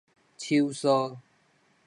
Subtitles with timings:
[0.35, 1.19] 手挲